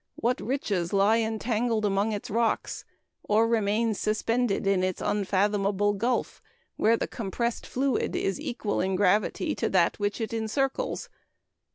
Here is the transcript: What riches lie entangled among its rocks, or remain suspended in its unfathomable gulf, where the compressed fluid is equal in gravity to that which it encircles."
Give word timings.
What 0.15 0.41
riches 0.41 0.93
lie 0.93 1.17
entangled 1.19 1.85
among 1.85 2.11
its 2.11 2.31
rocks, 2.31 2.85
or 3.21 3.47
remain 3.47 3.93
suspended 3.93 4.65
in 4.65 4.83
its 4.83 4.99
unfathomable 4.99 5.93
gulf, 5.93 6.41
where 6.75 6.97
the 6.97 7.05
compressed 7.05 7.67
fluid 7.67 8.15
is 8.15 8.41
equal 8.41 8.81
in 8.81 8.95
gravity 8.95 9.53
to 9.53 9.69
that 9.69 9.99
which 9.99 10.19
it 10.19 10.33
encircles." 10.33 11.07